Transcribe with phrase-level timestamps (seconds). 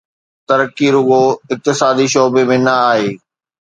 [0.47, 1.23] ترقي رڳو
[1.53, 3.09] اقتصادي شعبي ۾ نه آهي.